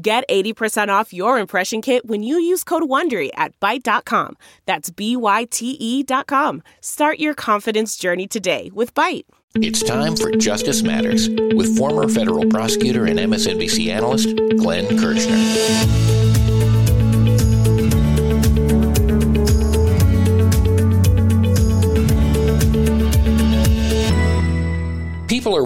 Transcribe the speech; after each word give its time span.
Get 0.00 0.28
80% 0.28 0.88
off 0.90 1.12
your 1.12 1.38
impression 1.40 1.82
kit 1.82 2.06
when 2.06 2.22
you 2.22 2.38
use 2.38 2.62
code 2.62 2.84
WONDERY 2.84 3.30
at 3.34 3.58
Byte.com. 3.58 4.36
That's 4.64 4.90
B-Y-T-E 4.90 6.02
dot 6.04 6.28
com. 6.28 6.62
Start 6.80 7.18
your 7.18 7.34
confidence 7.34 7.96
journey 7.96 8.28
today 8.28 8.70
with 8.72 8.94
Byte. 8.94 9.24
It's 9.56 9.82
time 9.82 10.14
for 10.14 10.30
Justice 10.30 10.82
Matters 10.82 11.28
with 11.28 11.76
former 11.76 12.06
federal 12.06 12.46
prosecutor 12.48 13.06
and 13.06 13.18
MSNBC 13.18 13.88
analyst 13.88 14.36
Glenn 14.58 14.86
Kirschner. 14.98 16.07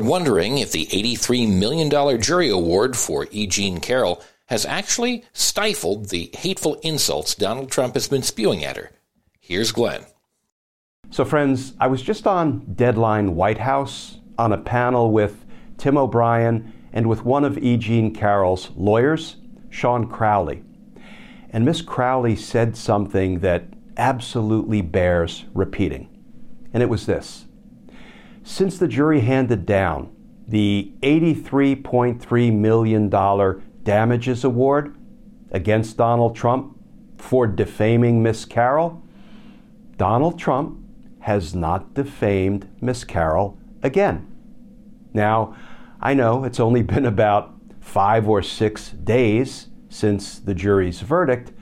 Wondering 0.02 0.58
if 0.58 0.72
the 0.72 0.86
$83 0.86 1.48
million 1.48 2.20
jury 2.20 2.48
award 2.48 2.96
for 2.96 3.28
E. 3.30 3.46
Jean 3.46 3.78
Carroll 3.78 4.20
has 4.46 4.66
actually 4.66 5.24
stifled 5.32 6.08
the 6.08 6.28
hateful 6.34 6.74
insults 6.82 7.36
Donald 7.36 7.70
Trump 7.70 7.94
has 7.94 8.08
been 8.08 8.22
spewing 8.22 8.64
at 8.64 8.76
her. 8.76 8.90
Here's 9.38 9.70
Glenn. 9.70 10.04
So, 11.10 11.24
friends, 11.24 11.74
I 11.78 11.86
was 11.86 12.02
just 12.02 12.26
on 12.26 12.74
Deadline 12.74 13.36
White 13.36 13.58
House 13.58 14.18
on 14.38 14.52
a 14.52 14.58
panel 14.58 15.12
with 15.12 15.44
Tim 15.78 15.96
O'Brien 15.96 16.72
and 16.92 17.06
with 17.06 17.24
one 17.24 17.44
of 17.44 17.56
E. 17.58 17.76
Jean 17.76 18.12
Carroll's 18.12 18.70
lawyers, 18.74 19.36
Shawn 19.70 20.08
Crowley. 20.08 20.64
And 21.50 21.64
Miss 21.64 21.80
Crowley 21.80 22.34
said 22.34 22.76
something 22.76 23.38
that 23.38 23.66
absolutely 23.96 24.80
bears 24.80 25.44
repeating. 25.54 26.08
And 26.72 26.82
it 26.82 26.88
was 26.88 27.06
this 27.06 27.46
since 28.42 28.78
the 28.78 28.88
jury 28.88 29.20
handed 29.20 29.66
down 29.66 30.14
the 30.46 30.92
$83.3 31.02 32.52
million 32.52 33.08
damages 33.82 34.44
award 34.44 34.96
against 35.50 35.96
Donald 35.96 36.36
Trump 36.36 36.76
for 37.16 37.46
defaming 37.46 38.22
Miss 38.22 38.44
Carroll, 38.44 39.02
Donald 39.96 40.38
Trump 40.38 40.78
has 41.20 41.54
not 41.54 41.94
defamed 41.94 42.68
Miss 42.80 43.04
Carroll 43.04 43.56
again. 43.82 44.26
Now, 45.14 45.56
I 46.00 46.14
know 46.14 46.44
it's 46.44 46.58
only 46.58 46.82
been 46.82 47.06
about 47.06 47.54
five 47.80 48.28
or 48.28 48.42
six 48.42 48.90
days 48.90 49.68
since 49.88 50.38
the 50.38 50.54
jury's 50.54 51.00
verdict, 51.00 51.52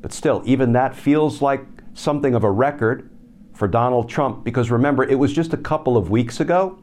but 0.00 0.12
still, 0.12 0.42
even 0.44 0.72
that 0.72 0.94
feels 0.94 1.42
like 1.42 1.66
something 1.92 2.34
of 2.34 2.44
a 2.44 2.50
record 2.50 3.10
for 3.54 3.68
Donald 3.68 4.08
Trump 4.08 4.44
because 4.44 4.70
remember, 4.70 5.04
it 5.04 5.18
was 5.18 5.32
just 5.32 5.52
a 5.52 5.56
couple 5.56 5.96
of 5.96 6.10
weeks 6.10 6.40
ago 6.40 6.78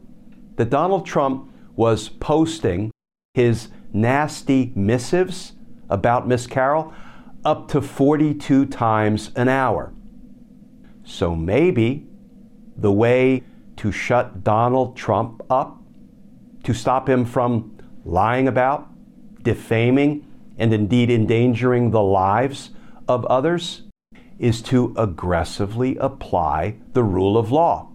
that 0.56 0.70
Donald 0.70 1.06
Trump 1.06 1.50
was 1.76 2.08
posting 2.08 2.90
his 3.34 3.68
nasty 3.92 4.72
missives 4.74 5.52
about 5.88 6.26
Miss 6.26 6.46
Carroll 6.46 6.92
up 7.44 7.68
to 7.68 7.80
42 7.80 8.66
times 8.66 9.30
an 9.36 9.48
hour. 9.48 9.92
So 11.04 11.34
maybe 11.34 12.06
the 12.76 12.92
way 12.92 13.42
to 13.76 13.92
shut 13.92 14.44
Donald 14.44 14.96
Trump 14.96 15.42
up, 15.50 15.82
to 16.62 16.72
stop 16.72 17.08
him 17.08 17.24
from 17.24 17.76
lying 18.04 18.48
about, 18.48 18.88
defaming, 19.42 20.26
and 20.58 20.72
indeed 20.72 21.10
endangering 21.10 21.90
the 21.90 22.02
lives 22.02 22.70
of 23.08 23.24
others 23.26 23.82
is 24.42 24.60
to 24.60 24.92
aggressively 24.98 25.96
apply 25.98 26.76
the 26.94 27.04
rule 27.04 27.38
of 27.38 27.52
law, 27.52 27.88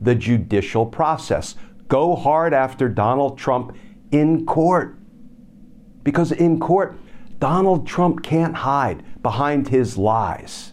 the 0.00 0.14
judicial 0.14 0.86
process. 0.86 1.56
Go 1.88 2.14
hard 2.14 2.54
after 2.54 2.88
Donald 2.88 3.36
Trump 3.36 3.76
in 4.12 4.46
court. 4.46 4.96
Because 6.04 6.30
in 6.30 6.60
court, 6.60 6.96
Donald 7.40 7.84
Trump 7.84 8.22
can't 8.22 8.54
hide 8.54 9.02
behind 9.22 9.68
his 9.68 9.98
lies. 9.98 10.72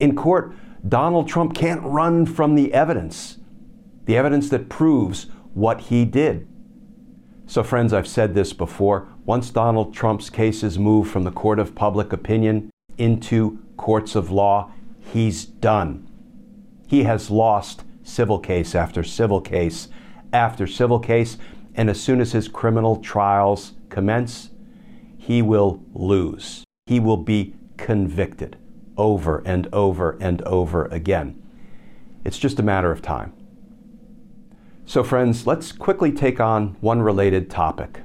In 0.00 0.16
court, 0.16 0.54
Donald 0.86 1.28
Trump 1.28 1.54
can't 1.54 1.82
run 1.84 2.26
from 2.26 2.56
the 2.56 2.74
evidence, 2.74 3.38
the 4.06 4.16
evidence 4.16 4.48
that 4.48 4.68
proves 4.68 5.26
what 5.54 5.82
he 5.82 6.04
did. 6.04 6.48
So, 7.46 7.62
friends, 7.62 7.92
I've 7.92 8.08
said 8.08 8.34
this 8.34 8.52
before. 8.52 9.06
Once 9.24 9.50
Donald 9.50 9.94
Trump's 9.94 10.30
cases 10.30 10.80
move 10.80 11.08
from 11.08 11.22
the 11.22 11.30
court 11.30 11.60
of 11.60 11.76
public 11.76 12.12
opinion 12.12 12.70
into 12.98 13.58
courts 13.80 14.14
of 14.14 14.30
law, 14.30 14.70
he's 14.98 15.46
done. 15.46 16.06
He 16.86 17.04
has 17.04 17.30
lost 17.30 17.82
civil 18.02 18.38
case 18.38 18.74
after 18.74 19.02
civil 19.02 19.40
case 19.40 19.88
after 20.34 20.66
civil 20.66 21.00
case, 21.00 21.38
and 21.74 21.88
as 21.88 21.98
soon 21.98 22.20
as 22.20 22.32
his 22.32 22.46
criminal 22.46 22.96
trials 22.96 23.72
commence, 23.88 24.50
he 25.16 25.40
will 25.40 25.82
lose. 25.94 26.62
He 26.84 27.00
will 27.00 27.16
be 27.16 27.54
convicted 27.78 28.58
over 28.98 29.42
and 29.46 29.66
over 29.72 30.18
and 30.20 30.42
over 30.42 30.84
again. 30.86 31.42
It's 32.22 32.38
just 32.38 32.58
a 32.58 32.62
matter 32.62 32.92
of 32.92 33.00
time. 33.00 33.32
So, 34.84 35.02
friends, 35.02 35.46
let's 35.46 35.72
quickly 35.72 36.12
take 36.12 36.38
on 36.38 36.76
one 36.82 37.00
related 37.00 37.48
topic. 37.48 38.00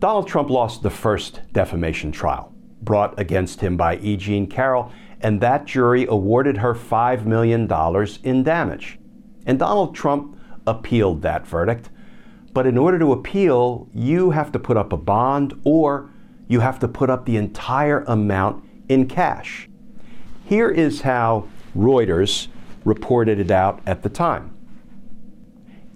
Donald 0.00 0.26
Trump 0.26 0.48
lost 0.48 0.82
the 0.82 0.90
first 0.90 1.42
defamation 1.52 2.10
trial 2.10 2.54
brought 2.82 3.18
against 3.18 3.60
him 3.60 3.76
by 3.76 3.96
E. 3.98 4.16
Jean 4.16 4.46
Carroll, 4.46 4.92
and 5.20 5.40
that 5.40 5.64
jury 5.66 6.06
awarded 6.08 6.58
her 6.58 6.74
$5 6.74 7.24
million 7.24 7.70
in 8.22 8.42
damage. 8.42 8.98
And 9.46 9.58
Donald 9.58 9.94
Trump 9.94 10.38
appealed 10.66 11.22
that 11.22 11.46
verdict. 11.46 11.90
But 12.52 12.66
in 12.66 12.78
order 12.78 12.98
to 12.98 13.12
appeal, 13.12 13.88
you 13.94 14.30
have 14.30 14.52
to 14.52 14.58
put 14.58 14.76
up 14.76 14.92
a 14.92 14.96
bond 14.96 15.60
or 15.64 16.10
you 16.48 16.60
have 16.60 16.78
to 16.80 16.88
put 16.88 17.10
up 17.10 17.24
the 17.24 17.36
entire 17.36 18.00
amount 18.04 18.64
in 18.88 19.06
cash. 19.06 19.68
Here 20.44 20.70
is 20.70 21.02
how 21.02 21.46
Reuters 21.76 22.48
reported 22.84 23.38
it 23.38 23.50
out 23.50 23.80
at 23.86 24.02
the 24.02 24.08
time. 24.08 24.54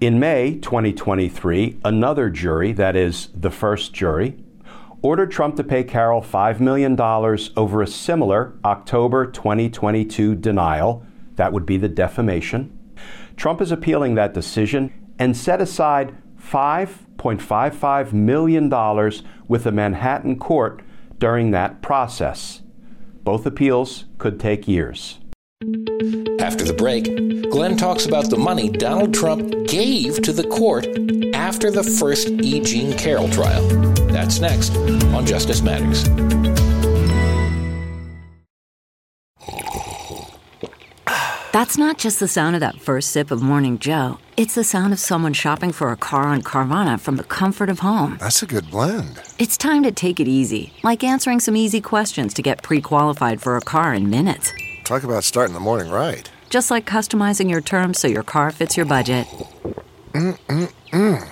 In 0.00 0.18
May 0.18 0.58
2023, 0.58 1.80
another 1.84 2.28
jury, 2.28 2.72
that 2.72 2.96
is, 2.96 3.28
the 3.34 3.50
first 3.50 3.92
jury, 3.92 4.36
ordered 5.02 5.30
Trump 5.30 5.56
to 5.56 5.64
pay 5.64 5.84
Carroll 5.84 6.22
$5 6.22 6.60
million 6.60 6.98
over 7.56 7.82
a 7.82 7.86
similar 7.86 8.54
October 8.64 9.26
2022 9.26 10.36
denial. 10.36 11.04
That 11.34 11.52
would 11.52 11.66
be 11.66 11.76
the 11.76 11.88
defamation. 11.88 12.78
Trump 13.36 13.60
is 13.60 13.72
appealing 13.72 14.14
that 14.14 14.34
decision 14.34 14.92
and 15.18 15.36
set 15.36 15.60
aside 15.60 16.16
$5.55 16.40 18.12
million 18.12 19.12
with 19.48 19.66
a 19.66 19.72
Manhattan 19.72 20.38
court 20.38 20.82
during 21.18 21.50
that 21.50 21.82
process. 21.82 22.62
Both 23.24 23.46
appeals 23.46 24.06
could 24.18 24.40
take 24.40 24.66
years. 24.66 25.18
After 26.40 26.64
the 26.64 26.74
break, 26.76 27.04
Glenn 27.50 27.76
talks 27.76 28.04
about 28.04 28.30
the 28.30 28.36
money 28.36 28.68
Donald 28.68 29.14
Trump 29.14 29.68
gave 29.68 30.20
to 30.22 30.32
the 30.32 30.46
court 30.48 30.86
after 31.52 31.70
the 31.70 31.82
first 31.82 32.30
E. 32.30 32.60
Jean 32.60 32.96
Carroll 32.96 33.28
trial. 33.28 33.62
That's 34.06 34.40
next 34.40 34.74
on 35.14 35.26
Justice 35.26 35.60
Matters. 35.60 36.04
That's 41.52 41.76
not 41.76 41.98
just 41.98 42.20
the 42.20 42.26
sound 42.26 42.56
of 42.56 42.60
that 42.60 42.80
first 42.80 43.12
sip 43.12 43.30
of 43.30 43.42
Morning 43.42 43.78
Joe. 43.78 44.16
It's 44.38 44.54
the 44.54 44.64
sound 44.64 44.94
of 44.94 44.98
someone 44.98 45.34
shopping 45.34 45.72
for 45.72 45.92
a 45.92 45.96
car 45.96 46.22
on 46.22 46.42
Carvana 46.42 46.98
from 46.98 47.18
the 47.18 47.24
comfort 47.24 47.68
of 47.68 47.80
home. 47.80 48.16
That's 48.18 48.42
a 48.42 48.46
good 48.46 48.70
blend. 48.70 49.20
It's 49.38 49.58
time 49.58 49.82
to 49.82 49.92
take 49.92 50.20
it 50.20 50.28
easy, 50.28 50.72
like 50.82 51.04
answering 51.04 51.38
some 51.38 51.54
easy 51.54 51.82
questions 51.82 52.32
to 52.32 52.40
get 52.40 52.62
pre 52.62 52.80
qualified 52.80 53.42
for 53.42 53.58
a 53.58 53.60
car 53.60 53.92
in 53.92 54.08
minutes. 54.08 54.54
Talk 54.84 55.02
about 55.02 55.22
starting 55.22 55.52
the 55.52 55.60
morning 55.60 55.92
right. 55.92 56.30
Just 56.48 56.70
like 56.70 56.86
customizing 56.86 57.50
your 57.50 57.60
terms 57.60 58.00
so 58.00 58.08
your 58.08 58.22
car 58.22 58.50
fits 58.52 58.78
your 58.78 58.86
budget. 58.86 59.26
Mm-mm-mm. 60.14 61.31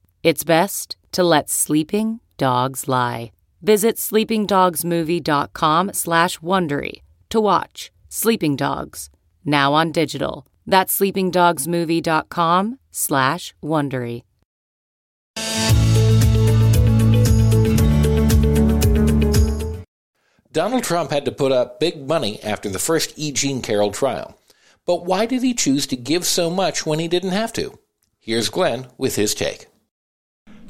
It's 0.23 0.43
best 0.43 0.97
to 1.13 1.23
let 1.23 1.49
sleeping 1.49 2.19
dogs 2.37 2.87
lie. 2.87 3.31
Visit 3.61 3.97
sleepingdogsmovie.com 3.97 5.93
slash 5.93 6.39
Wondery 6.39 7.01
to 7.29 7.39
watch 7.41 7.91
Sleeping 8.09 8.55
Dogs, 8.55 9.09
now 9.45 9.73
on 9.73 9.91
digital. 9.91 10.45
That's 10.67 10.99
sleepingdogsmovie.com 10.99 12.79
slash 12.91 13.53
Wondery. 13.63 14.23
Donald 20.51 20.83
Trump 20.83 21.11
had 21.11 21.23
to 21.23 21.31
put 21.31 21.53
up 21.53 21.79
big 21.79 22.05
money 22.05 22.43
after 22.43 22.69
the 22.69 22.77
first 22.77 23.13
E. 23.15 23.31
Jean 23.31 23.61
Carroll 23.61 23.91
trial. 23.91 24.37
But 24.85 25.05
why 25.05 25.25
did 25.25 25.43
he 25.43 25.53
choose 25.53 25.87
to 25.87 25.95
give 25.95 26.25
so 26.25 26.49
much 26.49 26.85
when 26.85 26.99
he 26.99 27.07
didn't 27.07 27.31
have 27.31 27.53
to? 27.53 27.79
Here's 28.19 28.49
Glenn 28.49 28.87
with 28.97 29.15
his 29.15 29.33
take. 29.33 29.70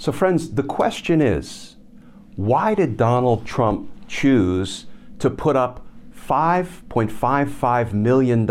So, 0.02 0.12
friends, 0.12 0.56
the 0.56 0.64
question 0.64 1.22
is 1.22 1.76
why 2.36 2.74
did 2.74 2.98
Donald 2.98 3.46
Trump 3.46 3.88
choose 4.08 4.88
to 5.20 5.30
put 5.30 5.56
up 5.56 5.86
$5.55 6.28 7.94
million 7.94 8.48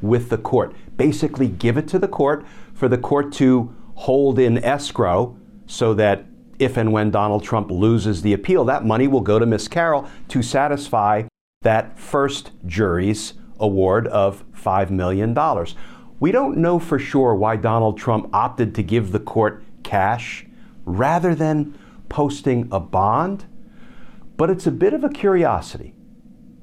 with 0.00 0.30
the 0.30 0.38
court? 0.38 0.74
Basically, 0.96 1.48
give 1.48 1.76
it 1.76 1.86
to 1.88 1.98
the 1.98 2.08
court 2.08 2.46
for 2.72 2.88
the 2.88 2.96
court 2.96 3.30
to 3.34 3.76
hold 3.94 4.38
in 4.38 4.56
escrow 4.64 5.36
so 5.66 5.92
that 5.92 6.24
if 6.58 6.78
and 6.78 6.94
when 6.94 7.10
Donald 7.10 7.44
Trump 7.44 7.70
loses 7.70 8.22
the 8.22 8.32
appeal, 8.32 8.64
that 8.64 8.86
money 8.86 9.06
will 9.06 9.20
go 9.20 9.38
to 9.38 9.44
Miss 9.44 9.68
Carroll 9.68 10.08
to 10.28 10.40
satisfy 10.40 11.24
that 11.60 11.98
first 11.98 12.52
jury's 12.64 13.34
award 13.60 14.06
of 14.06 14.50
$5 14.52 14.88
million. 14.88 15.36
We 16.20 16.32
don't 16.32 16.56
know 16.56 16.78
for 16.78 16.98
sure 16.98 17.34
why 17.34 17.56
Donald 17.56 17.98
Trump 17.98 18.30
opted 18.32 18.74
to 18.76 18.82
give 18.82 19.12
the 19.12 19.20
court 19.20 19.62
cash 19.82 20.46
rather 20.84 21.34
than 21.34 21.78
posting 22.08 22.68
a 22.70 22.80
bond, 22.80 23.46
but 24.36 24.50
it's 24.50 24.66
a 24.66 24.70
bit 24.70 24.92
of 24.92 25.04
a 25.04 25.08
curiosity 25.08 25.94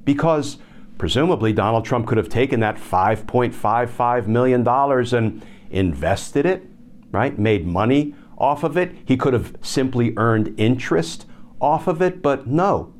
because 0.05 0.57
presumably 0.97 1.53
Donald 1.53 1.85
Trump 1.85 2.07
could 2.07 2.17
have 2.17 2.29
taken 2.29 2.59
that 2.59 2.75
$5.55 2.75 4.27
million 4.27 4.67
and 4.67 5.45
invested 5.69 6.45
it, 6.45 6.63
right? 7.11 7.37
Made 7.39 7.65
money 7.65 8.13
off 8.37 8.63
of 8.63 8.77
it. 8.77 8.91
He 9.05 9.17
could 9.17 9.33
have 9.33 9.55
simply 9.61 10.13
earned 10.17 10.53
interest 10.59 11.25
off 11.59 11.87
of 11.87 12.01
it, 12.01 12.21
but 12.21 12.47
no. 12.47 12.93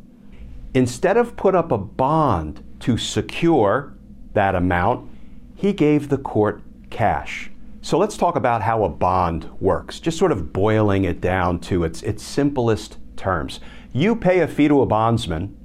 Instead 0.73 1.17
of 1.17 1.35
put 1.35 1.53
up 1.53 1.71
a 1.71 1.77
bond 1.77 2.63
to 2.79 2.97
secure 2.97 3.93
that 4.33 4.55
amount, 4.55 5.09
he 5.55 5.73
gave 5.73 6.09
the 6.09 6.17
court 6.17 6.61
cash. 6.89 7.51
So 7.83 7.97
let's 7.97 8.15
talk 8.15 8.35
about 8.35 8.61
how 8.61 8.83
a 8.83 8.89
bond 8.89 9.49
works, 9.59 9.99
just 9.99 10.17
sort 10.19 10.31
of 10.31 10.53
boiling 10.53 11.03
it 11.03 11.19
down 11.19 11.59
to 11.61 11.83
its, 11.83 12.03
its 12.03 12.23
simplest 12.23 12.97
terms. 13.17 13.59
You 13.91 14.15
pay 14.15 14.39
a 14.41 14.47
fee 14.47 14.67
to 14.67 14.81
a 14.81 14.85
bondsman, 14.85 15.57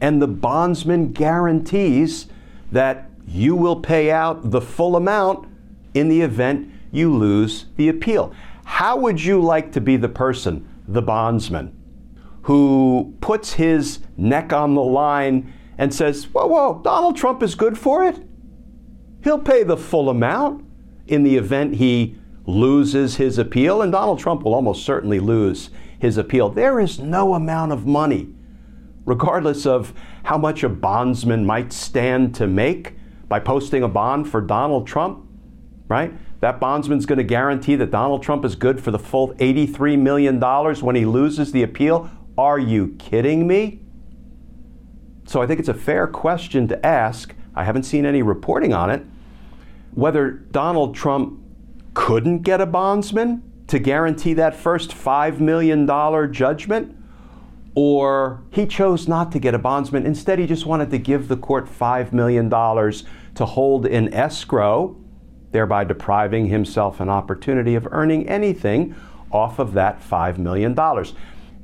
and 0.00 0.20
the 0.20 0.26
bondsman 0.26 1.12
guarantees 1.12 2.26
that 2.72 3.08
you 3.28 3.54
will 3.54 3.76
pay 3.76 4.10
out 4.10 4.50
the 4.50 4.60
full 4.60 4.96
amount 4.96 5.48
in 5.94 6.08
the 6.08 6.20
event 6.20 6.68
you 6.90 7.14
lose 7.14 7.66
the 7.76 7.88
appeal. 7.88 8.34
How 8.64 8.96
would 8.96 9.22
you 9.22 9.40
like 9.40 9.70
to 9.72 9.80
be 9.80 9.96
the 9.96 10.08
person, 10.08 10.68
the 10.88 11.02
bondsman, 11.02 11.78
who 12.42 13.14
puts 13.20 13.52
his 13.52 14.00
neck 14.16 14.52
on 14.52 14.74
the 14.74 14.82
line 14.82 15.52
and 15.78 15.94
says, 15.94 16.24
Whoa, 16.24 16.46
whoa, 16.46 16.80
Donald 16.82 17.16
Trump 17.16 17.40
is 17.40 17.54
good 17.54 17.78
for 17.78 18.04
it? 18.04 18.18
He'll 19.22 19.38
pay 19.38 19.62
the 19.62 19.76
full 19.76 20.10
amount 20.10 20.64
in 21.12 21.22
the 21.22 21.36
event 21.36 21.76
he 21.76 22.16
loses 22.46 23.16
his 23.16 23.38
appeal, 23.38 23.82
and 23.82 23.92
Donald 23.92 24.18
Trump 24.18 24.42
will 24.42 24.54
almost 24.54 24.84
certainly 24.84 25.20
lose 25.20 25.70
his 25.98 26.16
appeal. 26.16 26.48
There 26.48 26.80
is 26.80 26.98
no 26.98 27.34
amount 27.34 27.72
of 27.72 27.86
money, 27.86 28.34
regardless 29.04 29.66
of 29.66 29.92
how 30.24 30.38
much 30.38 30.62
a 30.62 30.68
bondsman 30.68 31.44
might 31.44 31.72
stand 31.72 32.34
to 32.36 32.46
make 32.46 32.94
by 33.28 33.38
posting 33.38 33.82
a 33.82 33.88
bond 33.88 34.28
for 34.28 34.40
Donald 34.40 34.86
Trump, 34.86 35.28
right? 35.86 36.12
That 36.40 36.58
bondsman's 36.58 37.06
going 37.06 37.18
to 37.18 37.24
guarantee 37.24 37.76
that 37.76 37.90
Donald 37.90 38.22
Trump 38.22 38.44
is 38.44 38.56
good 38.56 38.82
for 38.82 38.90
the 38.90 38.98
full 38.98 39.34
$83 39.34 39.98
million 39.98 40.40
when 40.84 40.96
he 40.96 41.04
loses 41.04 41.52
the 41.52 41.62
appeal. 41.62 42.10
Are 42.36 42.58
you 42.58 42.96
kidding 42.98 43.46
me? 43.46 43.80
So 45.26 45.40
I 45.40 45.46
think 45.46 45.60
it's 45.60 45.68
a 45.68 45.74
fair 45.74 46.08
question 46.08 46.66
to 46.68 46.84
ask. 46.84 47.34
I 47.54 47.64
haven't 47.64 47.84
seen 47.84 48.04
any 48.04 48.22
reporting 48.22 48.72
on 48.72 48.90
it. 48.90 49.04
Whether 49.94 50.30
Donald 50.30 50.94
Trump 50.94 51.40
couldn't 51.94 52.42
get 52.42 52.60
a 52.60 52.66
bondsman 52.66 53.42
to 53.66 53.78
guarantee 53.78 54.34
that 54.34 54.56
first 54.56 54.90
$5 54.90 55.40
million 55.40 55.86
judgment, 56.32 56.96
or 57.74 58.42
he 58.50 58.66
chose 58.66 59.08
not 59.08 59.32
to 59.32 59.38
get 59.38 59.54
a 59.54 59.58
bondsman. 59.58 60.06
Instead, 60.06 60.38
he 60.38 60.46
just 60.46 60.66
wanted 60.66 60.90
to 60.90 60.98
give 60.98 61.28
the 61.28 61.36
court 61.36 61.66
$5 61.66 62.12
million 62.12 62.50
to 62.50 63.46
hold 63.46 63.86
in 63.86 64.12
escrow, 64.12 64.96
thereby 65.52 65.84
depriving 65.84 66.46
himself 66.46 67.00
an 67.00 67.08
opportunity 67.08 67.74
of 67.74 67.86
earning 67.90 68.28
anything 68.28 68.94
off 69.30 69.58
of 69.58 69.72
that 69.74 70.00
$5 70.02 70.38
million. 70.38 70.78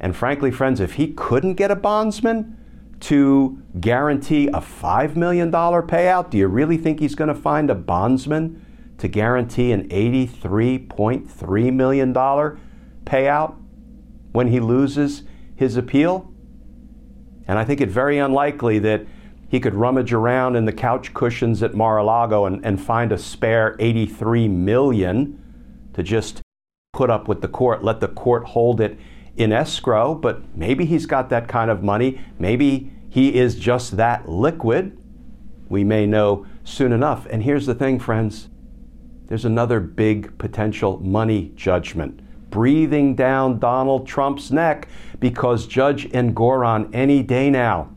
And 0.01 0.17
frankly, 0.17 0.51
friends, 0.51 0.81
if 0.81 0.95
he 0.95 1.13
couldn't 1.13 1.55
get 1.55 1.71
a 1.71 1.77
bondsman, 1.77 2.58
to 3.01 3.63
guarantee 3.81 4.49
a 4.49 4.61
$5 4.61 5.17
million 5.17 5.51
payout? 5.51 6.31
Do 6.31 6.39
you 6.39 6.49
really 6.49 6.77
think 6.77 7.01
he's 7.01 7.15
going 7.15 7.29
to 7.29 7.35
find 7.35 7.71
a 7.71 7.75
bondsman 7.75 8.65
to 8.99 9.09
guarantee 9.09 9.73
an 9.73 9.89
$83.3 9.89 11.73
million 11.73 12.15
payout 12.15 13.57
when 14.33 14.49
he 14.49 14.61
loses 14.61 15.23
his 15.55 15.77
appeal? 15.77 16.33
And 17.47 17.59
I 17.59 17.65
think 17.65 17.81
it 17.81 17.89
very 17.89 18.19
unlikely 18.19 18.79
that 18.81 19.07
he 19.49 19.61
could 19.61 19.75
rummage 19.75 20.13
around 20.13 20.57
in 20.57 20.67
the 20.67 20.73
couch 20.73 21.15
cushions 21.15 21.63
at 21.63 21.75
Mar-a-Lago 21.75 22.45
and, 22.45 22.65
and 22.65 22.81
find 22.81 23.13
a 23.13 23.19
spare 23.19 23.77
83 23.79 24.49
million 24.49 25.43
to 25.95 26.03
just 26.03 26.43
put 26.93 27.09
up 27.11 27.29
with 27.29 27.41
the 27.41 27.49
court, 27.49 27.83
let 27.83 28.01
the 28.01 28.09
court 28.09 28.45
hold 28.45 28.81
it 28.81 28.99
in 29.39 29.53
escrow, 29.53 30.15
but 30.15 30.55
maybe 30.57 30.85
he's 30.85 31.07
got 31.07 31.31
that 31.31 31.49
kind 31.49 31.71
of 31.71 31.83
money. 31.83 32.21
Maybe 32.39 32.91
he 33.09 33.37
is 33.37 33.55
just 33.55 33.97
that 33.97 34.29
liquid. 34.29 34.99
We 35.69 35.85
may 35.85 36.07
know 36.07 36.45
soon 36.65 36.93
enough. 36.93 37.27
And 37.31 37.43
here's 37.43 37.65
the 37.65 37.75
thing, 37.75 37.99
friends 37.99 38.49
there's 39.29 39.45
another 39.45 39.79
big 39.79 40.37
potential 40.39 40.99
money 41.01 41.53
judgment 41.55 42.21
breathing 42.51 43.15
down 43.15 43.59
Donald 43.59 44.07
Trump's 44.07 44.51
neck 44.51 44.89
because 45.21 45.67
Judge 45.67 46.09
Engoron 46.11 46.89
any 46.95 47.23
day 47.23 47.51
now 47.51 47.91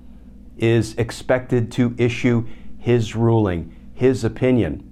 is 0.58 0.94
expected 0.96 1.72
to 1.72 1.96
issue 1.98 2.46
his 2.78 3.16
ruling, 3.16 3.74
his 3.94 4.26
opinion 4.26 4.88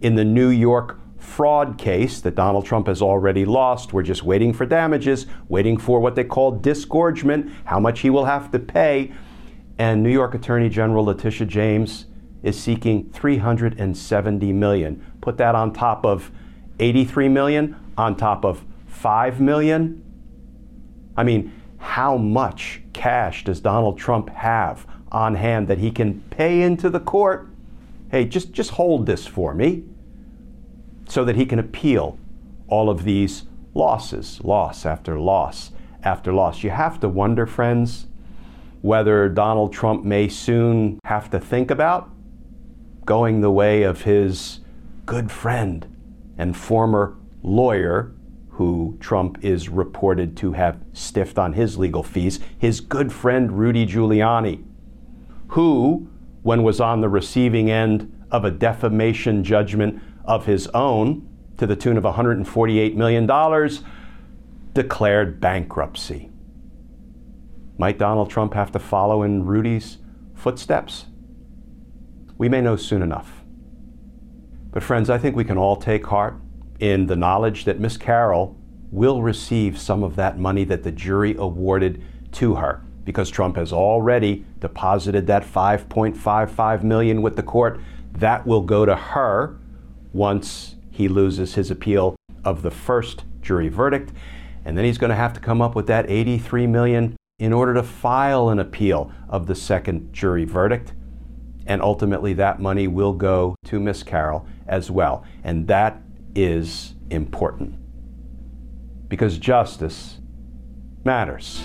in 0.00 0.14
the 0.14 0.24
New 0.24 0.48
York 0.48 0.98
fraud 1.24 1.78
case 1.78 2.20
that 2.20 2.34
Donald 2.34 2.64
Trump 2.66 2.86
has 2.86 3.02
already 3.02 3.44
lost. 3.44 3.92
We're 3.92 4.02
just 4.02 4.22
waiting 4.22 4.52
for 4.52 4.66
damages, 4.66 5.26
waiting 5.48 5.78
for 5.78 5.98
what 5.98 6.14
they 6.14 6.22
call 6.22 6.52
disgorgement, 6.52 7.50
how 7.64 7.80
much 7.80 8.00
he 8.00 8.10
will 8.10 8.26
have 8.26 8.50
to 8.52 8.58
pay. 8.58 9.12
And 9.78 10.02
New 10.02 10.12
York 10.12 10.34
Attorney 10.34 10.68
General 10.68 11.06
Letitia 11.06 11.46
James 11.46 12.06
is 12.42 12.60
seeking 12.60 13.10
370 13.10 14.52
million. 14.52 15.04
Put 15.20 15.38
that 15.38 15.54
on 15.54 15.72
top 15.72 16.04
of 16.04 16.30
83 16.78 17.28
million, 17.28 17.76
on 17.96 18.16
top 18.16 18.44
of 18.44 18.64
5 18.86 19.40
million. 19.40 20.04
I 21.16 21.24
mean, 21.24 21.52
how 21.78 22.16
much 22.16 22.82
cash 22.92 23.44
does 23.44 23.60
Donald 23.60 23.98
Trump 23.98 24.28
have 24.28 24.86
on 25.10 25.34
hand 25.34 25.68
that 25.68 25.78
he 25.78 25.90
can 25.90 26.20
pay 26.30 26.62
into 26.62 26.90
the 26.90 27.00
court? 27.00 27.48
Hey, 28.10 28.26
just 28.26 28.52
just 28.52 28.70
hold 28.70 29.06
this 29.06 29.26
for 29.26 29.54
me 29.54 29.84
so 31.08 31.24
that 31.24 31.36
he 31.36 31.46
can 31.46 31.58
appeal 31.58 32.18
all 32.68 32.90
of 32.90 33.04
these 33.04 33.44
losses, 33.74 34.40
loss 34.42 34.86
after 34.86 35.18
loss 35.18 35.72
after 36.02 36.32
loss. 36.32 36.62
You 36.62 36.70
have 36.70 37.00
to 37.00 37.08
wonder, 37.08 37.46
friends, 37.46 38.06
whether 38.82 39.28
Donald 39.28 39.72
Trump 39.72 40.04
may 40.04 40.28
soon 40.28 40.98
have 41.04 41.30
to 41.30 41.40
think 41.40 41.70
about 41.70 42.10
going 43.06 43.40
the 43.40 43.50
way 43.50 43.82
of 43.82 44.02
his 44.02 44.60
good 45.06 45.30
friend 45.30 45.86
and 46.38 46.56
former 46.56 47.16
lawyer, 47.42 48.12
who 48.50 48.96
Trump 49.00 49.44
is 49.44 49.68
reported 49.68 50.36
to 50.36 50.52
have 50.52 50.78
stiffed 50.92 51.38
on 51.38 51.52
his 51.52 51.76
legal 51.76 52.02
fees, 52.02 52.40
his 52.58 52.80
good 52.80 53.12
friend 53.12 53.58
Rudy 53.58 53.86
Giuliani, 53.86 54.64
who, 55.48 56.08
when 56.42 56.62
was 56.62 56.80
on 56.80 57.00
the 57.00 57.08
receiving 57.08 57.70
end 57.70 58.10
of 58.30 58.44
a 58.44 58.50
defamation 58.50 59.42
judgment 59.44 60.00
of 60.24 60.46
his 60.46 60.66
own 60.68 61.28
to 61.58 61.66
the 61.66 61.76
tune 61.76 61.96
of 61.96 62.04
$148 62.04 62.94
million, 62.94 63.70
declared 64.72 65.40
bankruptcy. 65.40 66.30
Might 67.78 67.98
Donald 67.98 68.30
Trump 68.30 68.54
have 68.54 68.72
to 68.72 68.78
follow 68.78 69.22
in 69.22 69.44
Rudy's 69.44 69.98
footsteps? 70.34 71.06
We 72.38 72.48
may 72.48 72.60
know 72.60 72.76
soon 72.76 73.02
enough. 73.02 73.42
But, 74.70 74.82
friends, 74.82 75.10
I 75.10 75.18
think 75.18 75.36
we 75.36 75.44
can 75.44 75.58
all 75.58 75.76
take 75.76 76.06
heart 76.06 76.34
in 76.80 77.06
the 77.06 77.16
knowledge 77.16 77.64
that 77.64 77.78
Miss 77.78 77.96
Carroll 77.96 78.56
will 78.90 79.22
receive 79.22 79.78
some 79.78 80.02
of 80.02 80.16
that 80.16 80.38
money 80.38 80.64
that 80.64 80.82
the 80.82 80.92
jury 80.92 81.34
awarded 81.38 82.02
to 82.32 82.56
her 82.56 82.84
because 83.04 83.30
Trump 83.30 83.56
has 83.56 83.72
already 83.72 84.44
deposited 84.60 85.26
that 85.26 85.44
5.55 85.44 86.82
million 86.82 87.22
with 87.22 87.36
the 87.36 87.42
court. 87.42 87.80
That 88.12 88.46
will 88.46 88.62
go 88.62 88.86
to 88.86 88.96
her 88.96 89.58
once 90.14 90.76
he 90.90 91.08
loses 91.08 91.54
his 91.54 91.70
appeal 91.70 92.16
of 92.44 92.62
the 92.62 92.70
first 92.70 93.24
jury 93.42 93.68
verdict. 93.68 94.12
And 94.64 94.78
then 94.78 94.84
he's 94.84 94.96
going 94.96 95.10
to 95.10 95.16
have 95.16 95.34
to 95.34 95.40
come 95.40 95.60
up 95.60 95.74
with 95.74 95.86
that 95.88 96.08
83 96.08 96.66
million 96.66 97.16
in 97.38 97.52
order 97.52 97.74
to 97.74 97.82
file 97.82 98.48
an 98.48 98.58
appeal 98.58 99.12
of 99.28 99.46
the 99.46 99.54
second 99.54 100.12
jury 100.12 100.44
verdict. 100.44 100.94
And 101.66 101.82
ultimately, 101.82 102.32
that 102.34 102.60
money 102.60 102.86
will 102.86 103.12
go 103.12 103.56
to 103.64 103.80
Miss 103.80 104.02
Carroll 104.02 104.46
as 104.66 104.90
well. 104.90 105.24
And 105.42 105.66
that 105.66 106.00
is 106.34 106.94
important 107.10 107.76
because 109.08 109.38
justice 109.38 110.18
matters. 111.04 111.62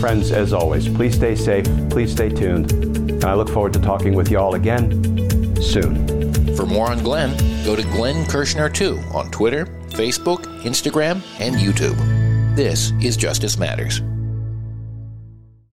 Friends, 0.00 0.32
as 0.32 0.52
always, 0.52 0.88
please 0.88 1.14
stay 1.14 1.36
safe, 1.36 1.66
please 1.88 2.10
stay 2.10 2.28
tuned, 2.28 2.72
and 2.72 3.24
I 3.24 3.34
look 3.34 3.48
forward 3.48 3.72
to 3.74 3.80
talking 3.80 4.14
with 4.14 4.30
you 4.30 4.38
all 4.38 4.54
again 4.56 5.56
soon. 5.62 6.19
For 6.56 6.66
more 6.66 6.90
on 6.90 7.02
Glenn, 7.02 7.36
go 7.64 7.76
to 7.76 7.82
Glenn 7.82 8.24
Kirschner2 8.24 9.14
on 9.14 9.30
Twitter, 9.30 9.66
Facebook, 9.90 10.44
Instagram, 10.62 11.22
and 11.38 11.56
YouTube. 11.56 11.96
This 12.56 12.92
is 13.00 13.16
Justice 13.16 13.56
Matters. 13.56 14.02